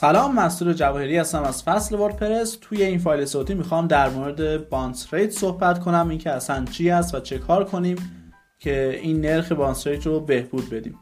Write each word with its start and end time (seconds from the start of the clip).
سلام 0.00 0.34
مسئول 0.34 0.72
جواهری 0.72 1.16
هستم 1.18 1.42
از 1.42 1.62
فصل 1.62 1.94
وردپرس. 1.94 2.58
توی 2.60 2.82
این 2.82 2.98
فایل 2.98 3.24
صوتی 3.24 3.54
می‌خوام 3.54 3.86
در 3.86 4.08
مورد 4.08 4.68
bounce 4.68 5.14
rate 5.14 5.30
صحبت 5.30 5.78
کنم 5.78 6.08
اینکه 6.08 6.30
اصلا 6.30 6.64
چی 6.64 6.90
است 6.90 7.14
و 7.14 7.20
چه 7.20 7.38
کار 7.38 7.64
کنیم 7.64 7.96
که 8.58 9.00
این 9.02 9.20
نرخ 9.20 9.52
bounce 9.52 9.86
rate 9.86 10.06
رو 10.06 10.20
بهبود 10.20 10.70
بدیم. 10.70 10.98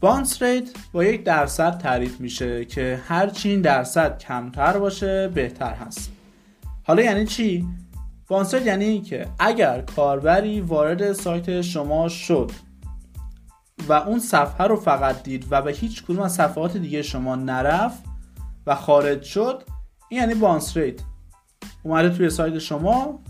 bounce 0.00 0.42
rate 0.42 0.70
با 0.92 1.04
یک 1.04 1.24
درصد 1.24 1.78
تعریف 1.78 2.20
میشه 2.20 2.64
که 2.64 3.00
هرچی 3.08 3.48
این 3.48 3.60
درصد 3.60 4.18
کمتر 4.18 4.78
باشه 4.78 5.28
بهتر 5.28 5.74
هست. 5.74 6.12
حالا 6.82 7.02
یعنی 7.02 7.26
چی؟ 7.26 7.66
bounce 8.28 8.54
rate 8.54 8.66
یعنی 8.66 8.84
اینکه 8.84 9.26
اگر 9.38 9.80
کاربری 9.80 10.60
وارد 10.60 11.12
سایت 11.12 11.60
شما 11.60 12.08
شد 12.08 12.50
و 13.88 13.92
اون 13.92 14.18
صفحه 14.18 14.66
رو 14.66 14.76
فقط 14.76 15.22
دید 15.22 15.46
و 15.50 15.62
به 15.62 15.72
هیچ 15.72 16.04
کدوم 16.04 16.20
از 16.20 16.34
صفحات 16.34 16.76
دیگه 16.76 17.02
شما 17.02 17.36
نرفت 17.36 18.02
و 18.66 18.74
خارج 18.74 19.22
شد 19.22 19.62
این 20.08 20.20
یعنی 20.20 20.34
بانس 20.34 20.76
ریت 20.76 21.00
اومده 21.82 22.16
توی 22.16 22.30
سایت 22.30 22.58
شما 22.58 23.20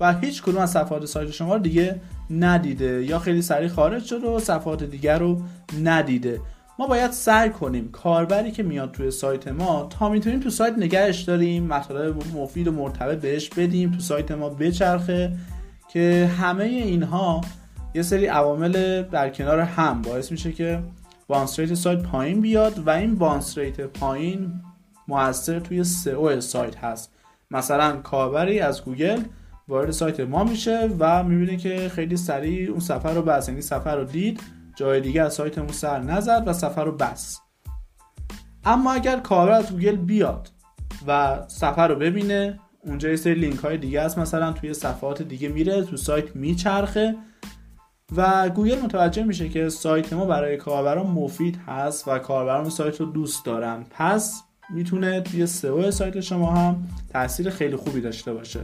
و 0.00 0.12
هیچ 0.18 0.42
کدوم 0.42 0.60
از 0.60 0.70
صفحات 0.70 1.04
سایت 1.04 1.30
شما 1.30 1.54
رو 1.54 1.62
دیگه 1.62 2.00
ندیده 2.30 3.04
یا 3.04 3.18
خیلی 3.18 3.42
سریع 3.42 3.68
خارج 3.68 4.04
شد 4.04 4.24
و 4.24 4.38
صفحات 4.38 4.84
دیگر 4.84 5.18
رو 5.18 5.42
ندیده. 5.82 6.40
ما 6.78 6.86
باید 6.86 7.10
سعی 7.10 7.50
کنیم 7.50 7.90
کاربری 7.90 8.52
که 8.52 8.62
میاد 8.62 8.92
توی 8.92 9.10
سایت 9.10 9.48
ما 9.48 9.86
تا 9.90 10.08
می‌تونیم 10.08 10.40
تو 10.40 10.50
سایت 10.50 10.74
نگهش 10.78 11.20
داریم 11.20 11.66
مطالب 11.66 12.36
مفید 12.36 12.68
و 12.68 12.72
مرتبط 12.72 13.20
بهش 13.20 13.48
بدیم 13.48 13.90
تو 13.90 14.00
سایت 14.00 14.30
ما 14.30 14.48
بچرخه 14.48 15.32
که 15.88 16.30
همه 16.38 16.64
اینها 16.64 17.40
یه 17.94 18.02
سری 18.02 18.26
عوامل 18.26 19.02
در 19.02 19.30
کنار 19.30 19.60
هم 19.60 20.02
باعث 20.02 20.32
میشه 20.32 20.52
که 20.52 20.82
bounce 21.28 21.58
rate 21.60 21.74
سایت 21.74 22.02
پایین 22.02 22.40
بیاد 22.40 22.78
و 22.78 22.90
این 22.90 23.14
bounce 23.14 23.58
rate 23.58 23.80
پایین 23.80 24.52
موثر 25.08 25.60
توی 25.60 25.84
SEO 25.84 26.40
سایت 26.40 26.76
هست. 26.76 27.12
مثلا 27.50 27.96
کاربری 27.96 28.60
از 28.60 28.84
گوگل 28.84 29.22
وارد 29.68 29.90
سایت 29.90 30.20
ما 30.20 30.44
میشه 30.44 30.90
و 30.98 31.22
می‌بینه 31.22 31.56
که 31.56 31.88
خیلی 31.94 32.16
سریع 32.16 32.70
اون 32.70 32.80
صفحه 32.80 33.12
رو 33.12 33.22
بست 33.22 33.48
یعنی 33.48 33.60
صفحه 33.60 33.96
رو 33.96 34.04
دید 34.04 34.40
جای 34.76 35.00
دیگه 35.00 35.22
از 35.22 35.34
سایتمون 35.34 35.72
سر 35.72 35.98
نزد 36.00 36.42
و 36.46 36.52
صفحه 36.52 36.84
رو 36.84 36.92
بست. 36.92 37.40
اما 38.64 38.92
اگر 38.92 39.16
کاربر 39.16 39.52
از 39.52 39.72
گوگل 39.72 39.96
بیاد 39.96 40.48
و 41.06 41.38
صفحه 41.48 41.88
رو 41.88 41.94
ببینه 41.94 42.60
اونجا 42.84 43.08
یه 43.08 43.16
سری 43.16 43.34
لینک 43.34 43.58
های 43.58 43.78
دیگه 43.78 44.02
هست 44.02 44.18
مثلا 44.18 44.52
توی 44.52 44.74
صفحات 44.74 45.22
دیگه 45.22 45.48
میره 45.48 45.84
تو 45.84 45.96
سایت 45.96 46.36
میچرخه 46.36 47.16
و 48.16 48.48
گوگل 48.48 48.80
متوجه 48.80 49.22
میشه 49.22 49.48
که 49.48 49.68
سایت 49.68 50.12
ما 50.12 50.24
برای 50.24 50.56
کاربران 50.56 51.06
مفید 51.06 51.58
هست 51.66 52.08
و 52.08 52.18
کاربران 52.18 52.70
سایت 52.70 53.00
رو 53.00 53.06
دوست 53.06 53.44
دارن. 53.44 53.84
پس 53.90 54.42
می‌تونه 54.70 55.20
توی 55.20 55.46
SEO 55.46 55.90
سایت 55.90 56.20
شما 56.20 56.50
هم 56.50 56.88
تاثیر 57.12 57.50
خیلی 57.50 57.76
خوبی 57.76 58.00
داشته 58.00 58.32
باشه. 58.32 58.60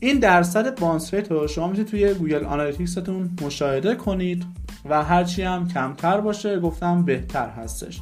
این 0.00 0.18
درصد 0.18 0.80
bounce 0.80 1.14
rate 1.14 1.32
رو 1.32 1.46
شما 1.46 1.66
می‌تونید 1.66 1.90
توی 1.90 2.14
Google 2.14 2.44
Analytics 2.44 3.08
تون 3.08 3.30
مشاهده 3.42 3.94
کنید 3.94 4.44
و 4.84 5.04
هرچی 5.04 5.42
هم 5.42 5.68
کمتر 5.68 6.20
باشه 6.20 6.60
گفتم 6.60 7.04
بهتر 7.04 7.48
هستش. 7.48 8.00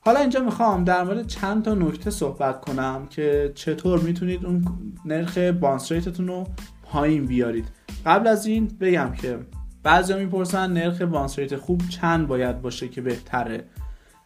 حالا 0.00 0.20
اینجا 0.20 0.40
می‌خوام 0.40 0.84
در 0.84 1.04
مورد 1.04 1.26
چند 1.26 1.64
تا 1.64 1.74
نکته 1.74 2.10
صحبت 2.10 2.60
کنم 2.60 3.06
که 3.10 3.52
چطور 3.54 4.00
می‌تونید 4.00 4.46
اون 4.46 4.64
نرخ 5.04 5.38
bounce 5.38 5.92
rate 5.92 6.11
تون 6.11 6.26
رو 6.26 6.44
پایین 6.82 7.26
بیارید. 7.26 7.68
قبل 8.06 8.26
از 8.26 8.46
این 8.46 8.70
بگم 8.80 9.12
که 9.12 9.38
بعضی 9.86 10.14
می‌پرسن 10.14 10.72
نرخ 10.72 11.02
bounce 11.02 11.38
rate 11.38 11.56
خوب 11.56 11.82
چند 11.88 12.28
باید 12.28 12.62
باشه 12.62 12.88
که 12.88 13.00
بهتره؟ 13.00 13.64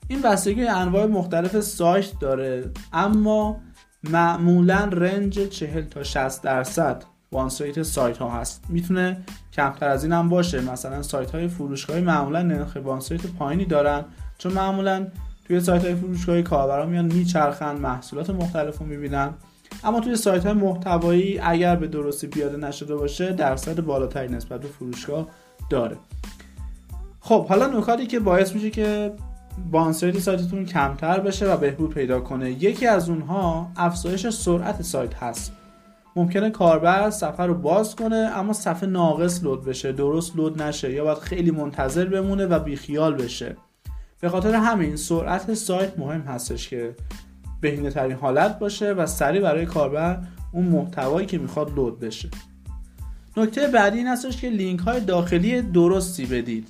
این 0.09 0.21
بستگی 0.23 0.67
انواع 0.67 1.07
مختلف 1.07 1.61
سایت 1.61 2.19
داره 2.21 2.71
اما 2.93 3.61
معمولا 4.05 4.89
range 4.93 5.49
40 5.49 5.85
تا 5.85 6.03
60 6.03 6.43
درصد 6.43 7.05
bounce 7.31 7.61
rate 7.61 7.83
سایت 7.83 8.19
ها 8.19 8.31
هست. 8.31 8.65
می‌تونه 8.69 9.17
کمتر 9.53 9.89
از 9.89 10.05
این 10.05 10.13
هم 10.13 10.29
باشه. 10.29 10.61
مثلا 10.61 11.03
سایت 11.03 11.31
های 11.31 11.49
فروشگاهی 11.49 12.01
معمولا 12.03 12.43
نرخ 12.43 12.77
bounce 12.77 13.13
rate 13.13 13.27
پایینی 13.27 13.65
دارن 13.65 14.05
چون 14.39 14.53
معمولا 14.53 15.07
توی 15.45 15.61
سایت 15.61 15.85
های 15.85 15.95
فروشگاهی 15.95 16.43
کاربران 16.43 16.89
میان 16.89 17.05
میچرخن 17.05 17.77
محصولات 17.77 18.31
مختلف 18.31 18.79
رو 18.79 18.87
می‌بینن. 18.87 19.35
اما 19.85 20.01
توی 20.01 20.17
سایت 20.17 20.45
های 20.47 20.55
محتوایی 20.55 21.39
اگر 21.39 21.77
به 21.77 21.87
درستی 21.87 22.27
پیاده 22.27 22.57
نشده 22.57 22.97
باشه 22.97 23.33
درصد 23.33 23.81
بالاتری 23.81 24.29
نسبت 24.29 24.61
به 24.61 24.69
فروشگاه 24.69 25.29
داره. 25.71 25.97
خب 27.21 27.47
حالا 27.47 27.67
نکاتی 27.67 28.07
که 28.07 28.21
باعث 28.21 28.55
میشه 28.55 28.71
که 28.71 29.13
بانس 29.71 30.05
ریت 30.05 30.19
سایتتون 30.19 30.65
کمتر 30.65 31.21
بشه 31.21 31.53
و 31.53 31.57
بهبود 31.57 31.95
پیدا 31.95 32.21
کنه 32.21 32.51
یکی 32.51 32.87
از 32.87 33.09
اونها 33.09 33.71
افزایش 33.77 34.29
سرعت 34.29 34.83
سایت 34.83 35.15
هست. 35.15 35.53
ممکنه 36.17 36.51
کاربر 36.51 37.11
صفحه 37.11 37.47
رو 37.47 37.55
باز 37.55 37.97
کنه 37.97 38.17
اما 38.17 38.53
صفحه 38.53 38.89
ناقص 38.89 39.45
لود 39.45 39.65
بشه 39.65 39.93
درست 39.93 40.37
لود 40.37 40.63
نشه 40.63 40.93
یا 40.93 41.05
باید 41.05 41.19
خیلی 41.19 41.51
منتظر 41.51 42.05
بمونه 42.05 42.47
و 42.47 42.59
بیخیال 42.59 43.15
بشه. 43.15 43.57
به 44.21 44.29
خاطر 44.29 44.55
همین 44.55 44.97
سرعت 44.97 45.55
سایت 45.55 45.99
مهم 45.99 46.21
هستش 46.21 46.69
که 46.69 46.97
بهینه 47.61 47.91
ترین 47.91 48.17
حالت 48.17 48.59
باشه 48.59 48.93
و 48.93 49.07
سریع 49.07 49.43
برای 49.43 49.67
کاربر 49.67 50.23
اون 50.53 50.65
محتوایی 50.65 51.27
که 51.27 51.39
می‌خواد 51.39 51.77
لود 51.77 52.01
بشه. 52.01 52.29
نکته 53.37 53.69
بعدی 53.69 53.99
این 53.99 54.07
هستش 54.07 54.41
که 54.41 54.49
لینک 54.51 54.81
های 54.81 55.01
داخلی 55.01 55.63
درستی 55.63 56.27
بدید. 56.27 56.69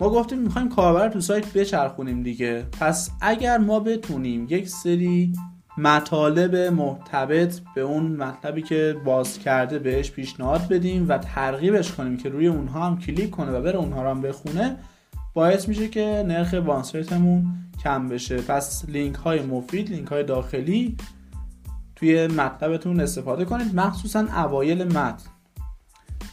ما 0.00 0.10
گفتیم 0.10 0.38
می‌خوایم 0.38 0.68
کاربر 0.68 1.08
تو 1.08 1.20
سایت 1.20 1.52
بچرخونیم 1.52 2.22
دیگه. 2.22 2.66
پس 2.80 3.10
اگر 3.20 3.58
ما 3.58 3.80
بتونیم 3.80 4.46
یک 4.50 4.68
سری 4.68 5.32
مطالب 5.78 6.56
مرتبط 6.56 7.60
به 7.74 7.80
اون 7.80 8.02
مطلبی 8.06 8.62
که 8.62 8.96
باز 9.04 9.38
کرده 9.38 9.78
بهش 9.78 10.10
پیشنهاد 10.10 10.68
بدیم 10.68 11.08
و 11.08 11.18
ترغیبش 11.18 11.92
کنیم 11.92 12.16
که 12.16 12.28
روی 12.28 12.46
اونها 12.46 12.86
هم 12.86 12.98
کلیک 12.98 13.30
کنه 13.30 13.50
و 13.50 13.62
بره 13.62 13.78
اونها 13.78 14.02
رو 14.02 14.10
هم 14.10 14.20
بخونه 14.20 14.76
باعث 15.34 15.68
میشه 15.68 15.88
که 15.88 16.24
نرخ 16.28 16.54
بانسریتمون 16.54 17.46
کم 17.84 18.08
بشه. 18.08 18.36
پس 18.36 18.84
لینک 18.88 19.16
های 19.16 19.42
مفید 19.42 19.90
لینک 19.90 20.08
های 20.08 20.24
داخلی 20.24 20.96
توی 21.96 22.26
مطلبتون 22.26 23.00
استفاده 23.00 23.44
کنید. 23.44 23.74
مخصوصا 23.74 24.20
اوایل 24.20 24.84
متن. 24.84 25.37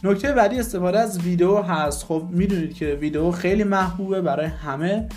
نکته 0.04 0.32
بعدی 0.32 0.58
استفاده 0.58 0.98
از 0.98 1.18
ویدیو 1.18 1.56
هست. 1.56 2.04
خب 2.04 2.22
می‌دونید 2.30 2.74
که 2.74 2.86
ویدیو 2.86 3.30
خیلی 3.30 3.64
محبوبه 3.64 4.20
برای 4.22 4.46
همه 4.46 5.08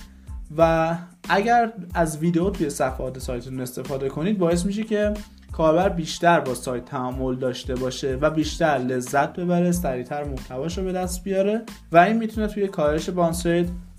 و 0.58 0.96
اگر 1.30 1.74
از 1.94 2.18
ویدیو 2.18 2.50
توی 2.50 2.70
صفحات 2.70 3.20
سایتتون 3.20 3.62
استفاده 3.62 4.10
کنید 4.10 4.38
باعث 4.38 4.66
میشه 4.66 4.84
که 4.84 5.14
کاربر 5.52 5.90
بیشتر 5.90 6.40
با 6.40 6.54
سایت 6.54 6.86
تعامل 6.86 7.36
داشته 7.36 7.76
باشه 7.76 8.18
و 8.22 8.30
بیشتر 8.30 8.78
لذت 8.78 9.34
ببره 9.34 9.72
سریعتر 9.72 10.24
محتواش 10.24 10.78
رو 10.78 10.84
به 10.84 10.92
دست 10.92 11.24
بیاره 11.24 11.62
و 11.92 11.98
این 11.98 12.18
می‌تونه 12.18 12.48
توی 12.48 12.68
کاهش 12.68 13.10
bounce 13.10 13.46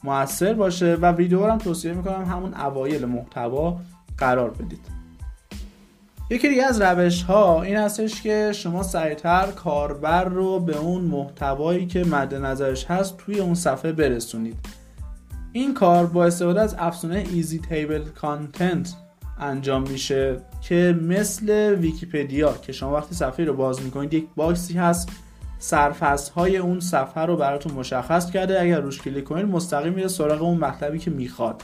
موثر 0.04 0.54
باشه 0.54 0.94
و 0.94 1.12
ویدیو 1.12 1.47
رو 1.47 1.52
هم 1.52 1.58
توصیه 1.58 1.92
می‌کنم 1.92 2.24
همون 2.24 2.54
اوایل 2.54 3.04
محتوا 3.04 3.80
قرار 4.18 4.50
بدید. 4.50 4.99
یکی 6.32 6.48
دیگه 6.48 6.64
از 6.64 6.80
روش 6.80 7.22
ها 7.22 7.62
این 7.62 7.76
هستش 7.76 8.22
که 8.22 8.52
شما 8.54 8.82
سریعتر 8.82 9.46
کاربر 9.46 10.24
رو 10.24 10.60
به 10.60 10.76
اون 10.76 11.02
محتوایی 11.02 11.86
که 11.86 12.04
مد 12.04 12.34
نظرش 12.34 12.84
هست 12.84 13.16
توی 13.16 13.41
اون 13.41 13.54
صفحه 13.54 13.92
برسونید. 13.92 14.56
این 15.52 15.74
کار 15.74 16.06
با 16.06 16.24
استفاده 16.24 16.60
از 16.60 16.76
افزونه 16.78 17.24
Easy 17.32 17.58
Table 17.58 18.02
Content 18.04 18.94
انجام 19.38 19.82
میشه 19.82 20.41
که 20.60 20.98
مثل 21.02 21.74
ویکیپدیا 21.74 22.52
که 22.52 22.72
شما 22.72 22.94
وقتی 22.94 23.14
صفحه 23.14 23.44
رو 23.44 23.54
باز 23.54 23.82
می‌کنید 23.82 24.14
یک 24.14 24.26
box 24.36 24.65
ی 24.65 24.74
هست 24.74 25.08
سرفصل 25.58 26.32
های 26.32 26.56
اون 26.56 26.80
صفحه 26.80 27.22
رو 27.22 27.36
براتون 27.36 27.72
مشخص 27.72 28.30
کرده. 28.30 28.60
اگر 28.60 28.80
روش 28.80 29.03
کلیک 29.03 29.24
کنید 29.24 29.47
مستقیم 29.47 29.92
میره 29.92 30.09
سراغ 30.09 30.42
اون 30.42 30.59
مطلبی 30.59 30.98
که 30.98 31.10
می‌خواد. 31.10 31.62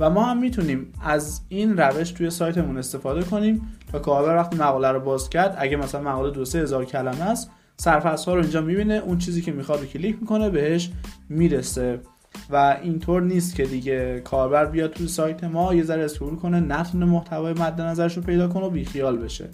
و 0.00 0.10
ما 0.10 0.24
هم 0.24 0.38
می‌تونیم 0.38 0.92
از 1.04 1.40
این 1.48 1.76
روش 1.76 2.10
توی 2.10 2.30
سایتمون 2.30 2.78
استفاده 2.78 3.22
کنیم 3.22 3.78
تا 3.92 3.98
کاربر 3.98 4.36
وقتی 4.36 4.56
مقاله 4.56 4.88
رو 4.88 5.00
باز 5.00 5.30
کرد 5.30 5.56
اگه 5.58 5.76
مثلا 5.76 6.00
مقاله 6.00 6.30
دو 6.30 6.44
سه 6.44 6.58
هزار 6.58 6.84
کلمه 6.84 7.22
است 7.22 7.50
سرفصل 7.76 8.30
ها 8.30 8.36
رو 8.36 8.42
اینجا 8.42 8.60
می‌بینه 8.60 8.94
اون 8.94 9.18
چیزی 9.18 9.42
که 9.42 9.52
می‌خواد 9.52 9.80
رو 9.80 9.86
کلیک 9.86 10.16
می‌کنه 10.20 10.50
بهش 10.50 10.90
می‌رسه. 11.28 12.00
و 12.50 12.78
اینطور 12.82 13.22
نیست 13.22 13.54
که 13.54 13.64
دیگه 13.64 14.20
کاربر 14.20 14.66
بیاد 14.66 14.92
توی 14.92 15.08
سایت 15.08 15.44
ما 15.44 15.74
یه 15.74 15.84
ذره 15.84 16.04
scroll 16.04 16.36
کنه 16.36 16.60
نتونه 16.60 17.06
محتوای 17.06 17.52
مد 17.52 17.80
نظرش 17.80 18.16
رو 18.16 18.22
پیدا 18.22 18.48
کنه 18.48 18.64
و 18.64 18.70
بیخیال 18.70 19.16
بشه. 19.16 19.48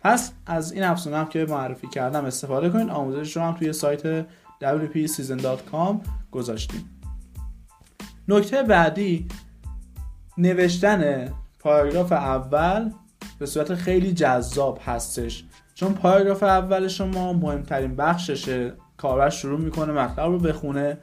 پس 0.00 0.32
از 0.46 0.72
این 0.72 0.82
افزونه 0.82 1.16
هم 1.16 1.26
که 1.26 1.46
معرفی 1.48 1.86
کردم 1.86 2.24
استفاده 2.24 2.70
کنید 2.70 2.88
آموزش 2.88 3.36
رو 3.36 3.42
هم 3.42 3.54
توی 3.54 3.72
سایت 3.72 4.26
wpseason.com 4.62 5.94
گذاشتیم. 6.30 6.84
نکته 8.28 8.62
بعدی 8.62 9.26
نوشتن 10.40 11.28
پاراگراف 11.58 12.12
اول 12.12 12.90
به 13.38 13.46
صورت 13.46 13.74
خیلی 13.74 14.12
جذاب 14.12 14.80
هستش. 14.84 15.44
چون 15.74 15.94
پاراگراف 15.94 16.42
اول 16.42 16.88
شما 16.88 17.32
مهمترین 17.32 17.96
بخششه 17.96 18.72
کاربر 18.96 19.30
شروع 19.30 19.60
می‌کنه 19.60 19.92
مطلب 19.92 20.26
رو 20.26 20.38
بخونه 20.38 20.98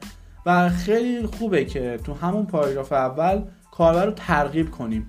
و 0.46 0.68
خیلی 0.68 1.26
خوبه 1.26 1.64
که 1.64 1.98
تو 2.04 2.14
همون 2.14 2.46
پاراگراف 2.46 2.92
اول 2.92 3.42
کاربر 3.72 4.06
رو 4.06 4.12
ترغیب 4.12 4.70
کنیم. 4.70 5.06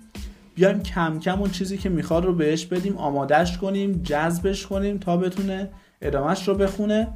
بیایم 0.56 0.84
کم 0.84 1.20
کم 1.20 1.40
اون 1.40 1.50
چیزی 1.50 1.78
که 1.78 1.90
می‌خواد 1.90 2.26
رو 2.26 2.36
بهش 2.36 2.66
بدیم 2.66 2.98
آمادش 2.98 3.58
کنیم 3.58 3.92
جذبش 4.04 4.68
کنیم 4.68 4.98
تا 4.98 5.18
بتونه 5.18 5.70
ادامهش 6.02 6.48
رو 6.48 6.56
بخونه. 6.56 7.08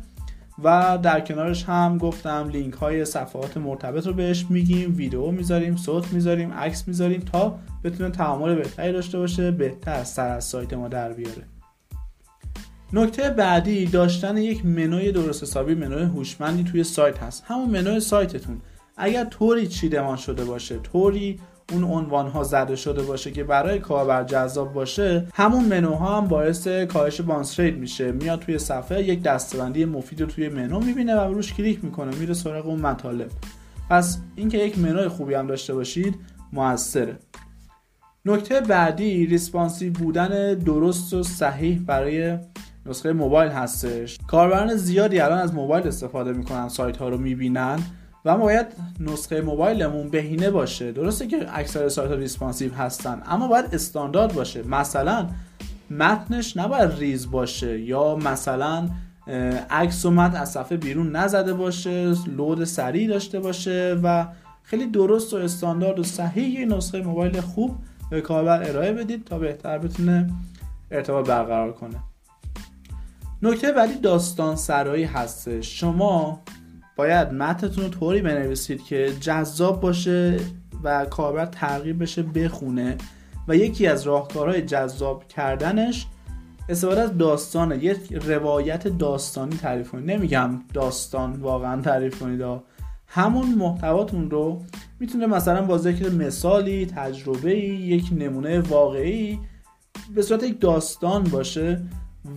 و 0.63 0.97
در 1.03 1.19
کنارش 1.19 1.63
هم 1.63 1.97
گفتم 1.97 2.49
لینک 2.51 2.73
های 2.73 3.05
صفحات 3.05 3.57
مرتبط 3.57 4.07
رو 4.07 4.13
بهش 4.13 4.45
میگیم 4.49 4.95
ویدیو 4.97 5.31
می‌ذاریم 5.31 5.75
صوت 5.75 6.13
می‌ذاریم 6.13 6.53
عکس 6.53 6.87
می‌ذاریم 6.87 7.19
تا 7.19 7.59
بتونه 7.83 8.09
تعامل 8.09 8.55
بهتری 8.55 8.91
داشته 8.91 9.17
باشه 9.17 9.51
بهتر 9.51 9.93
از 9.93 10.09
سر 10.09 10.27
از 10.27 10.45
سایت 10.45 10.73
ما 10.73 10.87
در 10.87 11.13
بیاره. 11.13 11.43
نکته 12.93 13.29
بعدی 13.29 13.85
داشتن 13.85 14.37
یک 14.37 14.65
منوی 14.65 15.11
درست 15.11 15.43
حسابی 15.43 15.75
منوی 15.75 16.03
هوشمندی 16.03 16.63
توی 16.63 16.83
سایت 16.83 17.19
هست. 17.19 17.43
همون 17.47 17.69
منوی 17.69 17.99
سایتتون. 17.99 18.61
اگر 18.97 19.25
طوری 19.25 19.67
چیدمان 19.67 20.17
شده 20.17 20.45
باشه 20.45 20.79
طوری 20.79 21.39
اون 21.71 21.83
عنوان 21.83 22.27
ها 22.27 22.43
زده 22.43 22.75
شده 22.75 23.01
باشه 23.01 23.31
که 23.31 23.43
برای 23.43 23.79
کاربر 23.79 24.23
جذاب 24.23 24.73
باشه 24.73 25.27
همون 25.33 25.65
منوها 25.65 26.17
هم 26.17 26.27
باعث 26.27 26.67
کاهش 26.67 27.21
bounce 27.21 27.59
میشه. 27.59 28.11
میاد 28.11 28.39
توی 28.39 28.59
صفحه 28.59 29.03
یک 29.03 29.23
دستبندی 29.23 29.85
مفید 29.85 30.21
رو 30.21 30.27
توی 30.27 30.49
منو 30.49 30.79
می‌بینه 30.79 31.15
و 31.15 31.33
روش 31.33 31.53
کلیک 31.53 31.83
می‌کنه 31.83 32.15
میره 32.15 32.33
سراغ 32.33 32.67
اون 32.67 32.79
مطالب. 32.79 33.29
پس 33.89 34.17
اینکه 34.35 34.57
یک 34.57 34.79
منوی 34.79 35.07
خوبی 35.07 35.33
هم 35.33 35.47
داشته 35.47 35.73
باشید 35.73 36.15
موثره. 36.53 37.17
نکته 38.25 38.61
بعدی 38.61 39.25
responsive 39.25 39.93
بودن 39.93 40.53
درست 40.53 41.13
و 41.13 41.23
صحیح 41.23 41.81
برای 41.85 42.37
نسخه 42.85 43.13
موبایل 43.13 43.51
هستش. 43.51 44.17
کاربران 44.27 44.75
زیادی 44.75 45.19
الان 45.19 45.39
از 45.39 45.53
موبایل 45.53 45.87
استفاده 45.87 46.33
می‌کنن 46.33 46.69
سایت 46.69 46.97
ها 46.97 47.09
رو 47.09 47.17
می‌بینن. 47.17 47.79
و 48.25 48.37
ما 48.37 48.43
باید 48.43 48.67
نسخه 48.99 49.41
موبایلمون 49.41 50.09
بهینه 50.09 50.49
باشه. 50.49 50.91
درسته 50.91 51.27
که 51.27 51.45
اکثر 51.59 51.89
سایت 51.89 52.11
ها 52.11 52.15
responsive 52.15 52.73
هستن 52.73 53.21
اما 53.25 53.47
باید 53.47 53.75
استاندارد 53.75 54.33
باشه. 54.33 54.63
مثلا 54.63 55.29
متنش 55.89 56.57
نباید 56.57 56.91
ریز 56.99 57.31
باشه 57.31 57.79
یا 57.79 58.15
مثلا 58.15 58.89
عکس 59.69 60.05
و 60.05 60.11
متن 60.11 60.37
از 60.37 60.51
صفحه 60.51 60.77
بیرون 60.77 61.15
نزده 61.15 61.53
باشه 61.53 62.13
load 62.27 62.63
سریع 62.63 63.07
داشته 63.07 63.39
باشه 63.39 63.99
و 64.03 64.27
خیلی 64.63 64.87
درست 64.87 65.33
و 65.33 65.37
استاندارد 65.37 65.99
و 65.99 66.03
صحیح 66.03 66.65
نسخه 66.65 67.01
موبایل 67.01 67.41
خوب 67.41 67.75
به 68.09 68.21
کاربر 68.21 68.63
ارائه 68.63 68.93
بدید 68.93 69.25
تا 69.25 69.39
بهتر 69.39 69.77
بتونه 69.77 70.29
ارتباط 70.91 71.27
برقرار 71.27 71.73
کنه. 71.73 71.99
نکته 73.41 73.71
بعدی 73.71 73.95
داستان 73.95 74.55
سرایی 74.55 75.03
هستش. 75.03 75.79
شما 75.79 76.41
باید 76.95 77.31
متنتون 77.31 77.83
رو 77.83 77.89
طوری 77.89 78.21
بنویسید 78.21 78.83
که 78.83 79.13
جذاب 79.19 79.81
باشه 79.81 80.39
و 80.83 81.05
کاربر 81.05 81.45
ترغیب 81.45 82.01
بشه 82.01 82.23
بخونه 82.23 82.97
و 83.47 83.55
یکی 83.55 83.87
از 83.87 84.03
راهکارهای 84.03 84.61
جذاب 84.61 85.27
کردنش 85.27 86.07
استفاده 86.69 87.01
از 87.01 87.17
داستانه 87.17 87.83
یک 87.83 88.13
روایت 88.13 88.87
داستانی 88.87 89.57
تعریف 89.57 89.91
کنید. 89.91 90.11
نمیگم 90.11 90.59
داستان 90.73 91.33
واقعا 91.33 91.81
تعریف 91.81 92.19
کنید 92.19 92.41
همون 93.07 93.55
محتواتون 93.55 94.31
رو 94.31 94.61
می‌تونه 94.99 95.27
مثلا 95.27 95.65
با 95.65 95.77
ذکر 95.77 96.09
مثالی 96.09 96.85
تجربه 96.85 97.57
یک 97.59 98.09
نمونه 98.11 98.59
واقعی 98.59 99.39
به 100.15 100.21
صورت 100.21 100.43
یک 100.43 100.59
داستان 100.59 101.23
باشه 101.23 101.81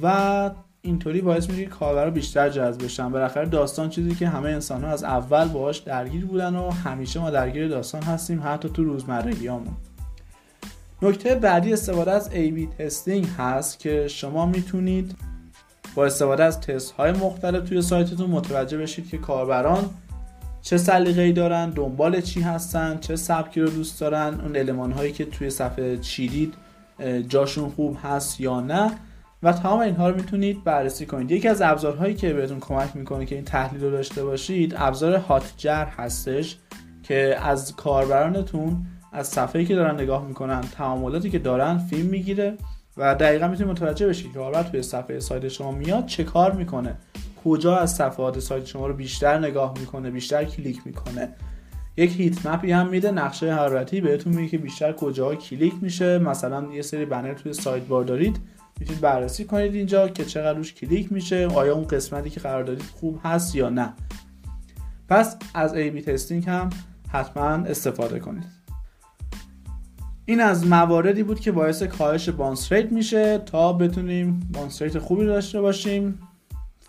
و 0.03 0.51
اینطوری 0.87 1.21
باعث 1.21 1.51
میشه 1.51 1.65
کاربرا 1.65 2.11
بیشتر 2.11 2.49
جذب 2.49 2.85
بشن. 2.85 3.09
بالاخره 3.09 3.47
داستان 3.47 3.91
چیزی 3.91 4.15
که 4.15 4.29
همه 4.29 4.49
انسان 4.49 4.85
ها 4.85 4.91
از 4.91 5.05
اول 5.05 5.49
باهاش 5.49 5.79
درگیر 5.79 6.27
بودن 6.27 6.55
و 6.57 6.71
همیشه 6.71 7.21
ما 7.21 7.31
درگیر 7.31 7.69
داستان 7.69 8.03
هستیم 8.03 8.43
حتی 8.45 8.69
تو 8.69 8.85
روزمرگیامون 8.85 9.77
نکته 11.03 11.35
بعدی 11.35 11.73
استفاده 11.73 12.11
از 12.11 12.31
A-B 12.31 12.79
تستینگ 12.79 13.27
هست 13.39 13.79
که 13.79 14.09
شما 14.09 14.47
می‌تونید 14.47 15.17
با 15.95 16.07
استفاده 16.07 16.45
از 16.45 16.61
تست 16.61 16.93
های 16.93 17.13
مختلف 17.13 17.69
توی 17.69 17.83
سایتتون 17.83 18.31
متوجه 18.31 18.79
بشید 18.79 19.09
که 19.09 19.19
کاربران 19.19 19.91
چه 20.63 20.77
سلیقه‌ای 20.77 21.33
دارن 21.33 21.71
دنبال 21.71 22.21
چی 22.21 22.41
هستن 22.41 22.99
چه 22.99 23.17
سبکی 23.17 23.61
رو 23.61 23.69
دوست 23.69 24.01
دارن 24.01 24.41
اون 24.41 24.57
علمان 24.57 24.93
هایی 24.93 25.13
که 25.13 25.25
توی 25.25 25.51
صفحه 25.51 25.97
چیدید 25.97 26.55
جاشون 27.29 27.69
خوب 27.69 27.97
هست 28.03 28.41
یا 28.41 28.61
نه. 28.61 28.93
و 29.47 29.53
تمام 29.53 29.81
اینها 29.81 30.09
رو 30.09 30.17
می‌تونید 30.17 30.65
بررسی 30.65 31.07
کنید. 31.07 31.31
یکی 31.31 31.49
از 31.49 31.63
ابزارهایی 31.63 32.15
که 32.15 32.33
بهتون 32.33 32.61
کمک 32.61 32.97
می‌کنه 32.97 33.27
که 33.27 33.35
این 33.35 33.45
تحلیل 33.45 33.85
رو 33.85 33.91
داشته 33.91 34.25
باشید 34.25 34.75
ابزار 34.77 35.15
هاتجر 35.17 35.85
هستش 35.85 36.57
که 37.03 37.37
از 37.43 37.77
کاربرانتون 37.77 38.87
از 39.13 39.29
صفحه‌ای 39.29 39.67
که 39.67 39.75
دارن 39.75 39.95
نگاه 39.95 40.27
می‌کنن 40.27 40.61
تعاملاتی 40.61 41.31
که 41.31 41.39
دارن 41.39 41.79
فیلم 41.79 42.07
می‌گیره 42.09 42.57
و 42.97 43.15
دقیقا 43.15 43.49
می‌تونید 43.49 43.73
متوجه 43.73 44.07
بشید 44.07 44.33
که 44.33 44.39
کاربر 44.39 44.63
توی 44.63 44.83
صفحه 44.83 45.21
سایت 45.21 45.49
شما 45.49 45.73
میاد 45.73 46.07
چه 46.07 46.25
کار 46.25 46.53
می‌کنه. 46.53 46.95
کجا 47.45 47.77
از 47.77 47.95
صفحات 47.95 48.39
سایت 48.39 48.67
شما 48.67 48.87
رو 48.87 48.95
بیشتر 48.95 49.39
نگاه 49.39 49.75
می‌کنه 49.81 50.11
بیشتر 50.11 50.45
کلیک 50.45 50.81
می‌کنه. 50.85 51.29
یک 51.97 52.21
هیت 52.21 52.47
مپی 52.47 52.73
هم 52.73 52.89
میده 52.89 53.11
نقشه 53.11 53.55
حرارتی 53.55 54.01
بهتون 54.01 54.33
میگه 54.33 54.49
که 54.49 54.59
بیشتر 54.59 54.93
کجاها 54.93 55.35
کلیک 55.35 55.75
میشه. 55.81 56.19
مثلا 56.19 56.65
یه 56.73 56.83
سری 56.83 57.05
بنر 57.05 57.35
توی 57.35 57.53
سایت 57.53 57.83
بار 57.85 58.05
دارید. 58.05 58.39
می‌تونید 58.81 59.01
بررسی 59.01 59.45
کنید 59.45 59.75
اینجا 59.75 60.09
که 60.09 60.25
چقدر 60.25 60.59
روش 60.59 60.75
کلیک 60.75 61.13
میشه 61.13 61.47
آیا 61.47 61.75
اون 61.75 61.87
قسمتی 61.87 62.31
که 62.31 62.41
قرار 62.41 62.65
دادید 62.65 62.91
خوب 63.01 63.21
هست 63.25 63.55
یا 63.55 63.69
نه. 63.69 63.93
پس 65.09 65.37
از 65.55 65.75
A/B 65.75 66.03
testing 66.03 66.49
هم 66.49 66.71
حتما 67.09 67.43
استفاده 67.43 68.19
کنید. 68.19 68.57
این 70.25 70.41
از 70.41 70.67
مواردی 70.67 71.23
بود 71.23 71.41
که 71.41 71.53
باعث 71.53 71.83
کاهش 71.83 72.29
bounce 72.29 72.73
rate 72.73 72.93
میشه 72.93 73.39
تا 73.39 73.73
بتونیم 73.73 74.51
bounce 74.53 74.83
rate 74.83 74.99
خوبی 74.99 75.27
داشته 75.27 75.61
باشیم. 75.61 76.19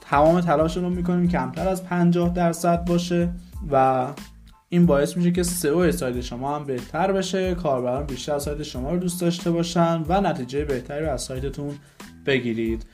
تمام 0.01 0.41
تلاش 0.41 0.77
رو 0.77 0.89
می‌کنیم 0.89 1.27
کمتر 1.27 1.67
از 1.67 1.85
50 1.85 2.33
درصد 2.33 2.85
باشه 2.85 3.29
و 3.71 4.07
این 4.69 4.85
باعث 4.85 5.17
میشه 5.17 5.31
که 5.31 5.43
سئو 5.43 5.91
سایت 5.91 6.21
شما 6.21 6.55
هم 6.55 6.63
بهتر 6.63 7.11
بشه 7.11 7.55
کاربران 7.55 8.05
بیشتر 8.05 8.39
سایت 8.39 8.63
شما 8.63 8.91
رو 8.91 8.97
دوست 8.97 9.21
داشته 9.21 9.51
باشن 9.51 10.03
و 10.07 10.21
نتیجه 10.21 10.65
بهتری 10.65 11.05
رو 11.05 11.11
از 11.11 11.21
سایتتون 11.21 11.71
بگیرید. 12.25 12.85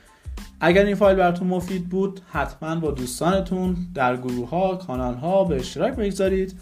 اگر 0.60 0.84
این 0.84 0.94
فایل 0.94 1.16
براتون 1.16 1.48
مفید 1.48 1.88
بود 1.88 2.20
حتما 2.30 2.76
با 2.76 2.90
دوستانتون 2.90 3.76
در 3.94 4.16
گروه 4.16 4.48
ها 4.48 4.76
کانال 4.76 5.14
ها 5.14 5.44
به 5.44 5.56
اشتراک 5.56 5.94
بگذارید 5.96 6.60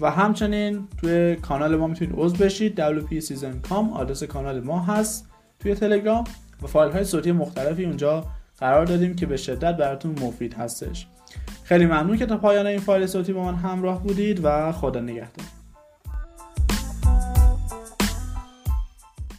و 0.00 0.10
همچنین 0.10 0.88
توی 1.00 1.36
کانال 1.36 1.76
ما 1.76 1.86
می‌تونید 1.86 2.14
عضو 2.18 2.36
بشید. 2.36 3.00
WP 3.00 3.24
Season.com 3.24 3.92
آدرس 3.94 4.22
کانال 4.22 4.60
ما 4.60 4.82
هست 4.82 5.28
توی 5.60 5.74
تلگرام 5.74 6.24
و 6.62 6.66
فایل 6.66 6.92
های 6.92 7.04
صوتی 7.04 7.32
مختلفی 7.32 7.84
اونجا 7.84 8.24
قرار 8.58 8.86
دادیم 8.86 9.16
که 9.16 9.26
به 9.26 9.36
شدت 9.36 9.76
براتون 9.76 10.18
مفید 10.20 10.54
هستش. 10.54 11.06
خیلی 11.64 11.86
ممنون 11.86 12.16
که 12.16 12.26
تا 12.26 12.36
پایان 12.36 12.66
این 12.66 12.80
فایل 12.80 13.06
صوتی 13.06 13.32
با 13.32 13.44
من 13.44 13.54
همراه 13.54 14.02
بودید 14.02 14.40
و 14.44 14.72
خدا 14.72 15.00
نگهدار. 15.00 15.57